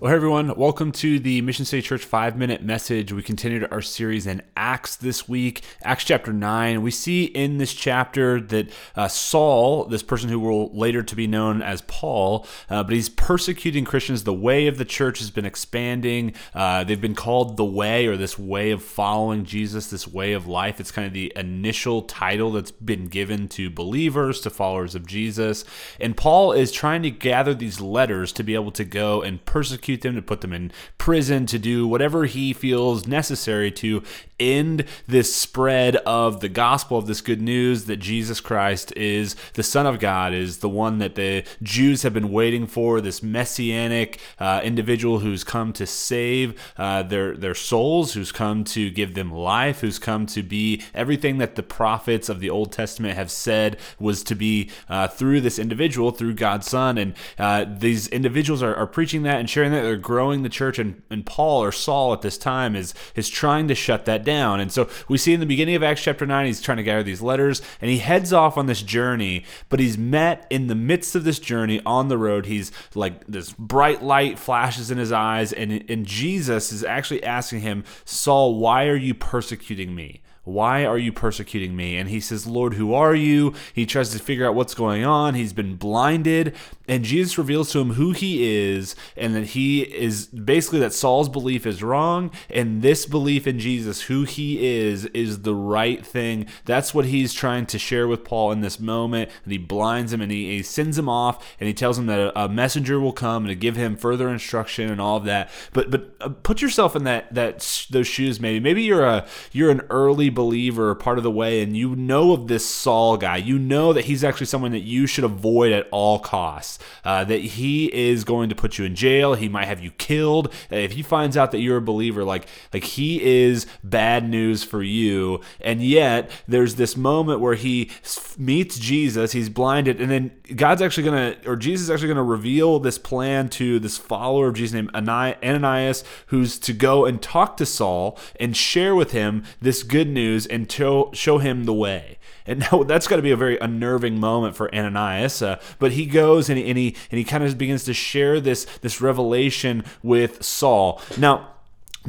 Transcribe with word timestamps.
Well, 0.00 0.10
hey 0.10 0.14
everyone, 0.14 0.54
welcome 0.54 0.92
to 0.92 1.18
the 1.18 1.40
Mission 1.40 1.64
City 1.64 1.82
Church 1.82 2.04
five 2.04 2.36
minute 2.36 2.62
message. 2.62 3.12
We 3.12 3.20
continued 3.20 3.66
our 3.72 3.82
series 3.82 4.28
in 4.28 4.42
Acts 4.56 4.94
this 4.94 5.28
week, 5.28 5.64
Acts 5.82 6.04
chapter 6.04 6.32
9. 6.32 6.82
We 6.82 6.92
see 6.92 7.24
in 7.24 7.58
this 7.58 7.74
chapter 7.74 8.40
that 8.40 8.70
uh, 8.94 9.08
Saul, 9.08 9.86
this 9.86 10.04
person 10.04 10.28
who 10.28 10.38
will 10.38 10.72
later 10.72 11.02
to 11.02 11.16
be 11.16 11.26
known 11.26 11.62
as 11.62 11.82
Paul, 11.88 12.46
uh, 12.70 12.84
but 12.84 12.92
he's 12.92 13.08
persecuting 13.08 13.84
Christians. 13.84 14.22
The 14.22 14.32
way 14.32 14.68
of 14.68 14.78
the 14.78 14.84
church 14.84 15.18
has 15.18 15.32
been 15.32 15.44
expanding. 15.44 16.32
Uh, 16.54 16.84
they've 16.84 17.00
been 17.00 17.16
called 17.16 17.56
the 17.56 17.64
way 17.64 18.06
or 18.06 18.16
this 18.16 18.38
way 18.38 18.70
of 18.70 18.84
following 18.84 19.44
Jesus, 19.44 19.90
this 19.90 20.06
way 20.06 20.32
of 20.32 20.46
life. 20.46 20.78
It's 20.78 20.92
kind 20.92 21.08
of 21.08 21.12
the 21.12 21.32
initial 21.34 22.02
title 22.02 22.52
that's 22.52 22.70
been 22.70 23.08
given 23.08 23.48
to 23.48 23.68
believers, 23.68 24.40
to 24.42 24.50
followers 24.50 24.94
of 24.94 25.08
Jesus. 25.08 25.64
And 25.98 26.16
Paul 26.16 26.52
is 26.52 26.70
trying 26.70 27.02
to 27.02 27.10
gather 27.10 27.52
these 27.52 27.80
letters 27.80 28.32
to 28.34 28.44
be 28.44 28.54
able 28.54 28.70
to 28.70 28.84
go 28.84 29.22
and 29.22 29.44
persecute 29.44 29.87
them, 29.96 30.14
to 30.14 30.22
put 30.22 30.40
them 30.40 30.52
in 30.52 30.70
prison, 30.98 31.46
to 31.46 31.58
do 31.58 31.86
whatever 31.86 32.26
he 32.26 32.52
feels 32.52 33.06
necessary 33.06 33.70
to 33.72 34.02
end 34.40 34.84
this 35.06 35.34
spread 35.34 35.96
of 35.96 36.40
the 36.40 36.48
gospel 36.48 36.98
of 36.98 37.06
this 37.06 37.20
good 37.20 37.40
news 37.40 37.84
that 37.84 37.96
Jesus 37.96 38.40
Christ 38.40 38.92
is 38.96 39.36
the 39.54 39.62
Son 39.62 39.86
of 39.86 39.98
God, 39.98 40.32
is 40.32 40.58
the 40.58 40.68
one 40.68 40.98
that 40.98 41.14
the 41.14 41.44
Jews 41.62 42.02
have 42.02 42.14
been 42.14 42.30
waiting 42.30 42.66
for, 42.66 43.00
this 43.00 43.22
messianic 43.22 44.20
uh, 44.38 44.60
individual 44.62 45.20
who's 45.20 45.44
come 45.44 45.72
to 45.74 45.86
save 45.86 46.60
uh, 46.76 47.02
their, 47.02 47.36
their 47.36 47.54
souls, 47.54 48.14
who's 48.14 48.32
come 48.32 48.64
to 48.64 48.90
give 48.90 49.14
them 49.14 49.32
life, 49.32 49.80
who's 49.80 49.98
come 49.98 50.26
to 50.26 50.42
be 50.42 50.82
everything 50.94 51.38
that 51.38 51.56
the 51.56 51.62
prophets 51.62 52.28
of 52.28 52.40
the 52.40 52.50
Old 52.50 52.72
Testament 52.72 53.14
have 53.14 53.30
said 53.30 53.78
was 53.98 54.22
to 54.24 54.34
be 54.34 54.70
uh, 54.88 55.08
through 55.08 55.40
this 55.40 55.58
individual, 55.58 56.10
through 56.10 56.34
God's 56.34 56.68
Son. 56.68 56.98
And 56.98 57.14
uh, 57.38 57.64
these 57.68 58.08
individuals 58.08 58.62
are, 58.62 58.74
are 58.74 58.86
preaching 58.86 59.22
that 59.22 59.40
and 59.40 59.48
sharing 59.48 59.72
that. 59.72 59.82
They're 59.82 59.96
growing 59.96 60.42
the 60.42 60.48
church. 60.48 60.78
And, 60.78 61.02
and 61.10 61.24
Paul 61.24 61.62
or 61.62 61.72
Saul 61.72 62.12
at 62.12 62.22
this 62.22 62.38
time 62.38 62.76
is, 62.76 62.94
is 63.14 63.28
trying 63.28 63.68
to 63.68 63.74
shut 63.74 64.04
that 64.04 64.24
down. 64.28 64.60
And 64.60 64.70
so 64.70 64.88
we 65.08 65.16
see 65.16 65.32
in 65.32 65.40
the 65.40 65.46
beginning 65.46 65.74
of 65.74 65.82
Acts 65.82 66.02
chapter 66.02 66.26
9, 66.26 66.46
he's 66.46 66.60
trying 66.60 66.76
to 66.76 66.82
gather 66.82 67.02
these 67.02 67.22
letters 67.22 67.62
and 67.80 67.90
he 67.90 67.98
heads 67.98 68.30
off 68.30 68.58
on 68.58 68.66
this 68.66 68.82
journey, 68.82 69.44
but 69.70 69.80
he's 69.80 69.96
met 69.96 70.46
in 70.50 70.66
the 70.66 70.74
midst 70.74 71.14
of 71.14 71.24
this 71.24 71.38
journey 71.38 71.80
on 71.86 72.08
the 72.08 72.18
road. 72.18 72.44
He's 72.44 72.70
like 72.94 73.26
this 73.26 73.52
bright 73.54 74.02
light 74.02 74.38
flashes 74.38 74.90
in 74.90 74.98
his 74.98 75.12
eyes, 75.12 75.52
and, 75.52 75.82
and 75.88 76.04
Jesus 76.04 76.72
is 76.72 76.84
actually 76.84 77.24
asking 77.24 77.60
him, 77.60 77.84
Saul, 78.04 78.56
why 78.56 78.86
are 78.86 78.96
you 78.96 79.14
persecuting 79.14 79.94
me? 79.94 80.20
Why 80.48 80.84
are 80.84 80.98
you 80.98 81.12
persecuting 81.12 81.76
me? 81.76 81.96
And 81.96 82.08
he 82.08 82.20
says, 82.20 82.46
Lord, 82.46 82.74
who 82.74 82.94
are 82.94 83.14
you? 83.14 83.52
He 83.74 83.84
tries 83.84 84.10
to 84.10 84.18
figure 84.18 84.46
out 84.46 84.54
what's 84.54 84.74
going 84.74 85.04
on. 85.04 85.34
He's 85.34 85.52
been 85.52 85.76
blinded. 85.76 86.56
And 86.88 87.04
Jesus 87.04 87.36
reveals 87.36 87.70
to 87.72 87.80
him 87.80 87.92
who 87.92 88.12
he 88.12 88.66
is 88.66 88.96
and 89.14 89.34
that 89.34 89.48
he 89.48 89.82
is 89.82 90.26
basically 90.26 90.78
that 90.80 90.94
Saul's 90.94 91.28
belief 91.28 91.66
is 91.66 91.82
wrong. 91.82 92.30
And 92.48 92.80
this 92.80 93.04
belief 93.04 93.46
in 93.46 93.58
Jesus, 93.58 94.02
who 94.02 94.24
he 94.24 94.66
is, 94.66 95.04
is 95.06 95.42
the 95.42 95.54
right 95.54 96.04
thing. 96.04 96.46
That's 96.64 96.94
what 96.94 97.04
he's 97.04 97.34
trying 97.34 97.66
to 97.66 97.78
share 97.78 98.08
with 98.08 98.24
Paul 98.24 98.50
in 98.52 98.62
this 98.62 98.80
moment. 98.80 99.30
And 99.44 99.52
he 99.52 99.58
blinds 99.58 100.14
him 100.14 100.22
and 100.22 100.32
he, 100.32 100.56
he 100.56 100.62
sends 100.62 100.98
him 100.98 101.10
off 101.10 101.56
and 101.60 101.68
he 101.68 101.74
tells 101.74 101.98
him 101.98 102.06
that 102.06 102.32
a, 102.34 102.48
messenger 102.48 102.98
will 102.98 103.12
come 103.12 103.46
to 103.46 103.54
give 103.54 103.76
him 103.76 103.94
further 103.94 104.28
instruction 104.28 104.90
and 104.90 105.00
all 105.00 105.18
of 105.18 105.24
that. 105.24 105.50
But 105.74 105.90
but 105.90 106.16
uh, 106.20 106.30
put 106.30 106.62
yourself 106.62 106.96
in 106.96 107.04
that 107.04 107.32
that 107.34 107.86
those 107.90 108.06
shoes 108.06 108.40
maybe. 108.40 108.58
Maybe 108.58 108.82
you're 108.82 109.04
a 109.04 109.26
you're 109.52 109.70
an 109.70 109.82
early 109.90 110.30
believer 110.38 110.94
part 110.94 111.18
of 111.18 111.24
the 111.24 111.30
way 111.30 111.60
and 111.62 111.76
you 111.76 111.96
know 111.96 112.32
of 112.32 112.46
this 112.46 112.64
Saul 112.64 113.16
guy. 113.16 113.36
You 113.36 113.58
know 113.58 113.92
that 113.92 114.04
he's 114.04 114.22
actually 114.22 114.46
someone 114.46 114.70
that 114.70 114.84
you 114.84 115.06
should 115.06 115.24
avoid 115.24 115.72
at 115.72 115.88
all 115.90 116.20
costs. 116.20 116.78
Uh, 117.04 117.24
that 117.24 117.40
he 117.40 117.92
is 117.92 118.22
going 118.22 118.48
to 118.48 118.54
put 118.54 118.78
you 118.78 118.84
in 118.84 118.94
jail. 118.94 119.34
He 119.34 119.48
might 119.48 119.66
have 119.66 119.80
you 119.80 119.90
killed. 119.90 120.46
Uh, 120.70 120.76
if 120.76 120.92
he 120.92 121.02
finds 121.02 121.36
out 121.36 121.50
that 121.50 121.58
you're 121.58 121.78
a 121.78 121.82
believer, 121.82 122.22
like 122.22 122.46
like 122.72 122.84
he 122.84 123.20
is 123.22 123.66
bad 123.82 124.28
news 124.28 124.62
for 124.62 124.82
you. 124.82 125.40
And 125.60 125.82
yet 125.82 126.30
there's 126.46 126.76
this 126.76 126.96
moment 126.96 127.40
where 127.40 127.54
he 127.54 127.90
meets 128.38 128.78
Jesus. 128.78 129.32
He's 129.32 129.48
blinded, 129.48 130.00
and 130.00 130.10
then 130.10 130.30
God's 130.54 130.82
actually 130.82 131.04
gonna 131.04 131.36
or 131.46 131.56
Jesus 131.56 131.84
is 131.84 131.90
actually 131.90 132.08
gonna 132.08 132.22
reveal 132.22 132.78
this 132.78 132.98
plan 132.98 133.48
to 133.50 133.80
this 133.80 133.98
follower 133.98 134.48
of 134.48 134.54
Jesus 134.54 134.74
named 134.74 134.90
Ananias, 134.94 136.04
who's 136.26 136.58
to 136.60 136.72
go 136.72 137.04
and 137.04 137.20
talk 137.20 137.56
to 137.56 137.66
Saul 137.66 138.16
and 138.38 138.56
share 138.56 138.94
with 138.94 139.10
him 139.10 139.42
this 139.60 139.82
good 139.82 140.08
news 140.08 140.27
news 140.28 140.46
and 140.46 140.68
to, 140.70 141.10
show 141.12 141.38
him 141.38 141.64
the 141.64 141.74
way. 141.74 142.18
And 142.46 142.60
now 142.72 142.82
that's 142.82 143.06
got 143.06 143.16
to 143.16 143.22
be 143.22 143.30
a 143.30 143.36
very 143.36 143.58
unnerving 143.58 144.18
moment 144.18 144.56
for 144.56 144.74
Ananias. 144.74 145.42
Uh, 145.42 145.60
but 145.78 145.92
he 145.92 146.06
goes 146.06 146.48
and 146.48 146.58
and 146.58 146.78
he 146.78 146.96
and 147.10 147.18
he 147.18 147.24
kind 147.24 147.44
of 147.44 147.58
begins 147.58 147.84
to 147.84 147.94
share 147.94 148.40
this 148.40 148.64
this 148.82 149.00
revelation 149.00 149.84
with 150.02 150.42
Saul. 150.42 151.00
Now 151.16 151.57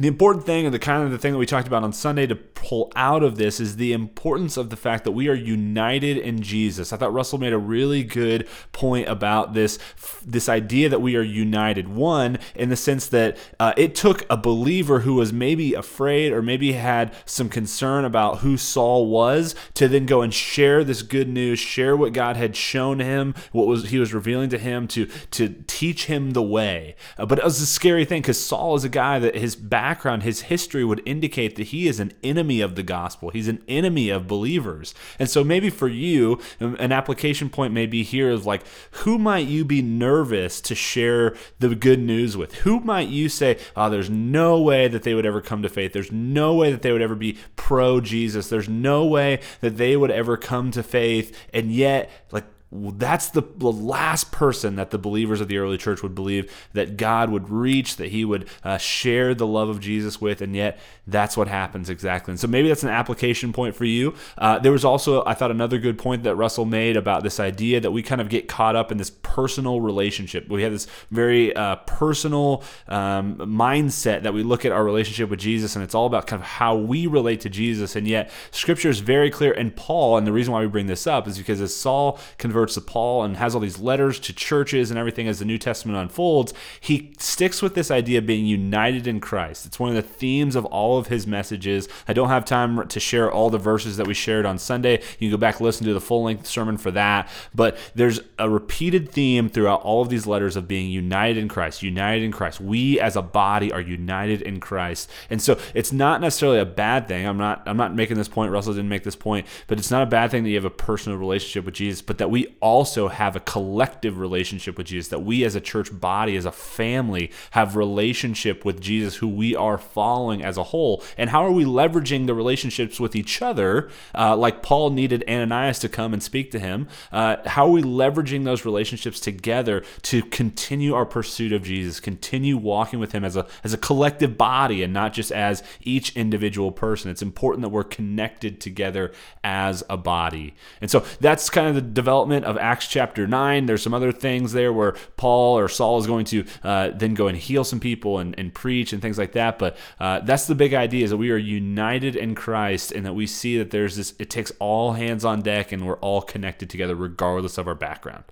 the 0.00 0.08
important 0.08 0.46
thing 0.46 0.64
and 0.64 0.72
the 0.72 0.78
kind 0.78 1.04
of 1.04 1.10
the 1.10 1.18
thing 1.18 1.32
that 1.32 1.38
we 1.38 1.44
talked 1.44 1.66
about 1.66 1.82
on 1.82 1.92
Sunday 1.92 2.26
to 2.26 2.34
pull 2.34 2.90
out 2.96 3.22
of 3.22 3.36
this 3.36 3.60
is 3.60 3.76
the 3.76 3.92
importance 3.92 4.56
of 4.56 4.70
the 4.70 4.76
fact 4.76 5.04
that 5.04 5.12
we 5.12 5.28
are 5.28 5.34
united 5.34 6.16
in 6.16 6.40
Jesus. 6.40 6.90
I 6.90 6.96
thought 6.96 7.12
Russell 7.12 7.38
made 7.38 7.52
a 7.52 7.58
really 7.58 8.02
good 8.02 8.48
point 8.72 9.08
about 9.08 9.52
this 9.52 9.78
this 10.24 10.48
idea 10.48 10.88
that 10.88 11.00
we 11.02 11.16
are 11.16 11.22
united. 11.22 11.88
One, 11.88 12.38
in 12.54 12.70
the 12.70 12.76
sense 12.76 13.08
that 13.08 13.36
uh, 13.58 13.74
it 13.76 13.94
took 13.94 14.24
a 14.30 14.38
believer 14.38 15.00
who 15.00 15.14
was 15.14 15.34
maybe 15.34 15.74
afraid 15.74 16.32
or 16.32 16.40
maybe 16.40 16.72
had 16.72 17.14
some 17.26 17.50
concern 17.50 18.06
about 18.06 18.38
who 18.38 18.56
Saul 18.56 19.06
was 19.06 19.54
to 19.74 19.86
then 19.86 20.06
go 20.06 20.22
and 20.22 20.32
share 20.32 20.82
this 20.82 21.02
good 21.02 21.28
news, 21.28 21.58
share 21.58 21.94
what 21.94 22.14
God 22.14 22.36
had 22.36 22.56
shown 22.56 23.00
him, 23.00 23.34
what 23.52 23.66
was 23.66 23.90
he 23.90 23.98
was 23.98 24.14
revealing 24.14 24.48
to 24.48 24.58
him 24.58 24.88
to 24.88 25.06
to 25.32 25.62
teach 25.66 26.06
him 26.06 26.30
the 26.30 26.42
way. 26.42 26.96
Uh, 27.18 27.26
but 27.26 27.38
it 27.38 27.44
was 27.44 27.60
a 27.60 27.66
scary 27.66 28.06
thing 28.06 28.22
because 28.22 28.42
Saul 28.42 28.76
is 28.76 28.84
a 28.84 28.88
guy 28.88 29.18
that 29.18 29.34
his 29.34 29.56
background, 29.90 30.22
his 30.22 30.42
history 30.42 30.84
would 30.84 31.02
indicate 31.04 31.56
that 31.56 31.64
he 31.64 31.88
is 31.88 31.98
an 31.98 32.12
enemy 32.22 32.60
of 32.60 32.76
the 32.76 32.82
gospel. 32.82 33.30
He's 33.30 33.48
an 33.48 33.60
enemy 33.66 34.08
of 34.08 34.28
believers. 34.28 34.94
And 35.18 35.28
so 35.28 35.42
maybe 35.42 35.68
for 35.68 35.88
you, 35.88 36.38
an 36.60 36.92
application 36.92 37.50
point 37.50 37.74
may 37.74 37.86
be 37.86 38.04
here 38.04 38.30
is 38.30 38.46
like, 38.46 38.62
who 39.02 39.18
might 39.18 39.48
you 39.48 39.64
be 39.64 39.82
nervous 39.82 40.60
to 40.60 40.76
share 40.76 41.34
the 41.58 41.74
good 41.74 41.98
news 41.98 42.36
with? 42.36 42.54
Who 42.58 42.78
might 42.78 43.08
you 43.08 43.28
say, 43.28 43.58
oh, 43.74 43.90
there's 43.90 44.08
no 44.08 44.60
way 44.60 44.86
that 44.86 45.02
they 45.02 45.12
would 45.12 45.26
ever 45.26 45.40
come 45.40 45.60
to 45.62 45.68
faith? 45.68 45.92
There's 45.92 46.12
no 46.12 46.54
way 46.54 46.70
that 46.70 46.82
they 46.82 46.92
would 46.92 47.02
ever 47.02 47.16
be 47.16 47.36
pro 47.56 48.00
Jesus. 48.00 48.48
There's 48.48 48.68
no 48.68 49.04
way 49.04 49.40
that 49.60 49.76
they 49.76 49.96
would 49.96 50.12
ever 50.12 50.36
come 50.36 50.70
to 50.70 50.84
faith. 50.84 51.36
And 51.52 51.72
yet, 51.72 52.08
like, 52.30 52.44
that's 52.72 53.30
the, 53.30 53.42
the 53.56 53.72
last 53.72 54.30
person 54.30 54.76
that 54.76 54.90
the 54.90 54.98
believers 54.98 55.40
of 55.40 55.48
the 55.48 55.58
early 55.58 55.76
church 55.76 56.04
would 56.04 56.14
believe 56.14 56.52
that 56.72 56.96
God 56.96 57.28
would 57.28 57.50
reach, 57.50 57.96
that 57.96 58.10
he 58.10 58.24
would 58.24 58.48
uh, 58.62 58.78
share 58.78 59.34
the 59.34 59.46
love 59.46 59.68
of 59.68 59.80
Jesus 59.80 60.20
with, 60.20 60.40
and 60.40 60.54
yet 60.54 60.78
that's 61.04 61.36
what 61.36 61.48
happens 61.48 61.90
exactly. 61.90 62.30
And 62.30 62.38
so 62.38 62.46
maybe 62.46 62.68
that's 62.68 62.84
an 62.84 62.88
application 62.88 63.52
point 63.52 63.74
for 63.74 63.84
you. 63.84 64.14
Uh, 64.38 64.60
there 64.60 64.70
was 64.70 64.84
also, 64.84 65.24
I 65.24 65.34
thought, 65.34 65.50
another 65.50 65.78
good 65.78 65.98
point 65.98 66.22
that 66.22 66.36
Russell 66.36 66.64
made 66.64 66.96
about 66.96 67.24
this 67.24 67.40
idea 67.40 67.80
that 67.80 67.90
we 67.90 68.04
kind 68.04 68.20
of 68.20 68.28
get 68.28 68.46
caught 68.46 68.76
up 68.76 68.92
in 68.92 68.98
this 68.98 69.10
personal 69.10 69.80
relationship. 69.80 70.48
We 70.48 70.62
have 70.62 70.72
this 70.72 70.86
very 71.10 71.54
uh, 71.56 71.76
personal 71.76 72.62
um, 72.86 73.36
mindset 73.38 74.22
that 74.22 74.32
we 74.32 74.44
look 74.44 74.64
at 74.64 74.70
our 74.70 74.84
relationship 74.84 75.28
with 75.28 75.40
Jesus, 75.40 75.74
and 75.74 75.82
it's 75.82 75.94
all 75.94 76.06
about 76.06 76.28
kind 76.28 76.40
of 76.40 76.46
how 76.46 76.76
we 76.76 77.08
relate 77.08 77.40
to 77.40 77.48
Jesus. 77.48 77.96
And 77.96 78.06
yet, 78.06 78.30
Scripture 78.52 78.90
is 78.90 79.00
very 79.00 79.30
clear. 79.30 79.52
And 79.52 79.74
Paul, 79.74 80.16
and 80.16 80.24
the 80.24 80.32
reason 80.32 80.52
why 80.52 80.60
we 80.60 80.68
bring 80.68 80.86
this 80.86 81.08
up 81.08 81.26
is 81.26 81.36
because 81.36 81.60
as 81.60 81.74
Saul 81.74 82.20
converted 82.38 82.59
converts 82.60 82.74
to 82.74 82.80
Paul 82.82 83.24
and 83.24 83.38
has 83.38 83.54
all 83.54 83.60
these 83.60 83.78
letters 83.78 84.20
to 84.20 84.34
churches 84.34 84.90
and 84.90 84.98
everything 84.98 85.26
as 85.28 85.38
the 85.38 85.46
New 85.46 85.56
Testament 85.56 85.96
unfolds, 85.96 86.52
he 86.78 87.12
sticks 87.18 87.62
with 87.62 87.74
this 87.74 87.90
idea 87.90 88.18
of 88.18 88.26
being 88.26 88.44
united 88.44 89.06
in 89.06 89.18
Christ. 89.18 89.64
It's 89.64 89.80
one 89.80 89.88
of 89.88 89.94
the 89.94 90.02
themes 90.02 90.56
of 90.56 90.66
all 90.66 90.98
of 90.98 91.06
his 91.06 91.26
messages. 91.26 91.88
I 92.06 92.12
don't 92.12 92.28
have 92.28 92.44
time 92.44 92.86
to 92.86 93.00
share 93.00 93.32
all 93.32 93.48
the 93.48 93.58
verses 93.58 93.96
that 93.96 94.06
we 94.06 94.12
shared 94.12 94.44
on 94.44 94.58
Sunday. 94.58 95.00
You 95.18 95.28
can 95.28 95.30
go 95.30 95.36
back 95.38 95.56
and 95.56 95.64
listen 95.64 95.86
to 95.86 95.94
the 95.94 96.00
full 96.02 96.24
length 96.24 96.46
sermon 96.46 96.76
for 96.76 96.90
that. 96.90 97.28
But 97.54 97.78
there's 97.94 98.20
a 98.38 98.50
repeated 98.50 99.10
theme 99.10 99.48
throughout 99.48 99.80
all 99.80 100.02
of 100.02 100.10
these 100.10 100.26
letters 100.26 100.56
of 100.56 100.68
being 100.68 100.90
united 100.90 101.38
in 101.38 101.48
Christ, 101.48 101.82
united 101.82 102.22
in 102.22 102.32
Christ. 102.32 102.60
We 102.60 103.00
as 103.00 103.16
a 103.16 103.22
body 103.22 103.72
are 103.72 103.80
united 103.80 104.42
in 104.42 104.60
Christ. 104.60 105.10
And 105.30 105.40
so 105.40 105.58
it's 105.74 105.92
not 105.92 106.20
necessarily 106.20 106.58
a 106.58 106.66
bad 106.66 107.08
thing. 107.08 107.26
I'm 107.26 107.38
not 107.38 107.62
I'm 107.66 107.78
not 107.78 107.94
making 107.94 108.18
this 108.18 108.28
point. 108.28 108.52
Russell 108.52 108.74
didn't 108.74 108.90
make 108.90 109.04
this 109.04 109.16
point, 109.16 109.46
but 109.66 109.78
it's 109.78 109.90
not 109.90 110.02
a 110.02 110.06
bad 110.06 110.30
thing 110.30 110.42
that 110.42 110.50
you 110.50 110.56
have 110.56 110.64
a 110.66 110.70
personal 110.70 111.18
relationship 111.18 111.64
with 111.64 111.74
Jesus, 111.74 112.02
but 112.02 112.18
that 112.18 112.30
we 112.30 112.49
also 112.60 113.08
have 113.08 113.36
a 113.36 113.40
collective 113.40 114.18
relationship 114.18 114.76
with 114.76 114.88
Jesus, 114.88 115.08
that 115.08 115.20
we 115.20 115.44
as 115.44 115.54
a 115.54 115.60
church 115.60 115.88
body, 115.98 116.36
as 116.36 116.44
a 116.44 116.52
family, 116.52 117.30
have 117.52 117.76
relationship 117.76 118.64
with 118.64 118.80
Jesus 118.80 119.16
who 119.16 119.28
we 119.28 119.54
are 119.54 119.78
following 119.78 120.42
as 120.42 120.56
a 120.56 120.64
whole. 120.64 121.02
And 121.16 121.30
how 121.30 121.44
are 121.44 121.52
we 121.52 121.64
leveraging 121.64 122.26
the 122.26 122.34
relationships 122.34 122.98
with 122.98 123.14
each 123.14 123.42
other, 123.42 123.90
uh, 124.14 124.36
like 124.36 124.62
Paul 124.62 124.90
needed 124.90 125.24
Ananias 125.28 125.78
to 125.80 125.88
come 125.88 126.12
and 126.12 126.22
speak 126.22 126.50
to 126.52 126.58
him? 126.58 126.88
Uh, 127.12 127.36
how 127.46 127.66
are 127.66 127.70
we 127.70 127.82
leveraging 127.82 128.44
those 128.44 128.64
relationships 128.64 129.20
together 129.20 129.84
to 130.02 130.22
continue 130.22 130.94
our 130.94 131.06
pursuit 131.06 131.52
of 131.52 131.62
Jesus, 131.62 132.00
continue 132.00 132.56
walking 132.56 132.98
with 132.98 133.12
him 133.12 133.24
as 133.24 133.36
a, 133.36 133.46
as 133.64 133.72
a 133.72 133.78
collective 133.78 134.36
body 134.36 134.82
and 134.82 134.92
not 134.92 135.12
just 135.12 135.32
as 135.32 135.62
each 135.82 136.16
individual 136.16 136.72
person? 136.72 137.10
It's 137.10 137.22
important 137.22 137.62
that 137.62 137.68
we're 137.68 137.84
connected 137.84 138.60
together 138.60 139.12
as 139.44 139.82
a 139.88 139.96
body. 139.96 140.54
And 140.80 140.90
so 140.90 141.04
that's 141.20 141.50
kind 141.50 141.68
of 141.68 141.74
the 141.74 141.80
development 141.80 142.39
of 142.44 142.58
Acts 142.58 142.88
chapter 142.88 143.26
9. 143.26 143.66
There's 143.66 143.82
some 143.82 143.94
other 143.94 144.12
things 144.12 144.52
there 144.52 144.72
where 144.72 144.92
Paul 145.16 145.58
or 145.58 145.68
Saul 145.68 145.98
is 145.98 146.06
going 146.06 146.24
to 146.26 146.44
uh, 146.62 146.90
then 146.94 147.14
go 147.14 147.28
and 147.28 147.36
heal 147.36 147.64
some 147.64 147.80
people 147.80 148.18
and, 148.18 148.38
and 148.38 148.52
preach 148.52 148.92
and 148.92 149.00
things 149.00 149.18
like 149.18 149.32
that. 149.32 149.58
But 149.58 149.76
uh, 149.98 150.20
that's 150.20 150.46
the 150.46 150.54
big 150.54 150.74
idea 150.74 151.04
is 151.04 151.10
that 151.10 151.16
we 151.16 151.30
are 151.30 151.36
united 151.36 152.16
in 152.16 152.34
Christ 152.34 152.92
and 152.92 153.04
that 153.06 153.14
we 153.14 153.26
see 153.26 153.58
that 153.58 153.70
there's 153.70 153.96
this, 153.96 154.14
it 154.18 154.30
takes 154.30 154.52
all 154.58 154.92
hands 154.92 155.24
on 155.24 155.42
deck 155.42 155.72
and 155.72 155.86
we're 155.86 155.98
all 155.98 156.22
connected 156.22 156.70
together 156.70 156.94
regardless 156.94 157.58
of 157.58 157.66
our 157.66 157.74
background. 157.74 158.24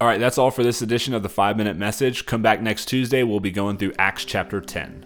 All 0.00 0.06
right, 0.06 0.20
that's 0.20 0.36
all 0.36 0.50
for 0.50 0.62
this 0.62 0.82
edition 0.82 1.14
of 1.14 1.22
the 1.22 1.28
five 1.30 1.56
minute 1.56 1.76
message. 1.76 2.26
Come 2.26 2.42
back 2.42 2.60
next 2.60 2.84
Tuesday. 2.86 3.22
We'll 3.22 3.40
be 3.40 3.50
going 3.50 3.78
through 3.78 3.94
Acts 3.98 4.26
chapter 4.26 4.60
10. 4.60 5.05